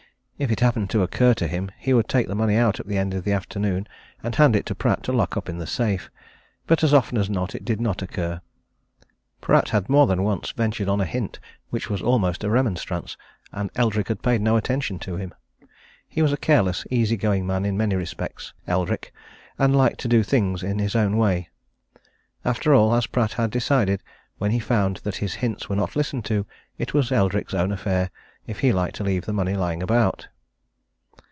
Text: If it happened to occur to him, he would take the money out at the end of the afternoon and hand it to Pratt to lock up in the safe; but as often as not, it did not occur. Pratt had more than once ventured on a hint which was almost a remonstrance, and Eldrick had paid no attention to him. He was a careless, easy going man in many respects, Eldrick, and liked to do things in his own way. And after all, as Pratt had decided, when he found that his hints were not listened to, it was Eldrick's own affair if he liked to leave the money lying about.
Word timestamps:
If 0.41 0.51
it 0.51 0.61
happened 0.61 0.89
to 0.89 1.03
occur 1.03 1.35
to 1.35 1.45
him, 1.47 1.69
he 1.77 1.93
would 1.93 2.07
take 2.09 2.27
the 2.27 2.33
money 2.33 2.55
out 2.55 2.79
at 2.79 2.87
the 2.87 2.97
end 2.97 3.13
of 3.13 3.23
the 3.25 3.31
afternoon 3.31 3.87
and 4.23 4.33
hand 4.33 4.55
it 4.55 4.65
to 4.65 4.73
Pratt 4.73 5.03
to 5.03 5.11
lock 5.11 5.37
up 5.37 5.49
in 5.49 5.59
the 5.59 5.67
safe; 5.67 6.09
but 6.65 6.83
as 6.83 6.95
often 6.95 7.19
as 7.19 7.29
not, 7.29 7.53
it 7.53 7.63
did 7.63 7.79
not 7.79 8.01
occur. 8.01 8.41
Pratt 9.39 9.69
had 9.69 9.87
more 9.87 10.07
than 10.07 10.23
once 10.23 10.49
ventured 10.49 10.89
on 10.89 10.99
a 10.99 11.05
hint 11.05 11.39
which 11.69 11.91
was 11.91 12.01
almost 12.01 12.43
a 12.43 12.49
remonstrance, 12.49 13.17
and 13.51 13.69
Eldrick 13.75 14.07
had 14.07 14.23
paid 14.23 14.41
no 14.41 14.57
attention 14.57 14.97
to 14.97 15.15
him. 15.15 15.31
He 16.09 16.23
was 16.23 16.33
a 16.33 16.37
careless, 16.37 16.87
easy 16.89 17.17
going 17.17 17.45
man 17.45 17.63
in 17.63 17.77
many 17.77 17.93
respects, 17.95 18.51
Eldrick, 18.67 19.13
and 19.59 19.75
liked 19.75 19.99
to 19.99 20.07
do 20.07 20.23
things 20.23 20.63
in 20.63 20.79
his 20.79 20.95
own 20.95 21.17
way. 21.17 21.49
And 21.93 21.99
after 22.49 22.73
all, 22.73 22.95
as 22.95 23.05
Pratt 23.05 23.33
had 23.33 23.51
decided, 23.51 24.01
when 24.39 24.49
he 24.49 24.57
found 24.59 25.01
that 25.03 25.17
his 25.17 25.35
hints 25.35 25.69
were 25.69 25.75
not 25.75 25.95
listened 25.95 26.25
to, 26.25 26.47
it 26.79 26.95
was 26.95 27.11
Eldrick's 27.11 27.53
own 27.53 27.71
affair 27.71 28.09
if 28.47 28.61
he 28.61 28.71
liked 28.73 28.95
to 28.95 29.03
leave 29.03 29.25
the 29.27 29.33
money 29.33 29.53
lying 29.55 29.83
about. 29.83 30.27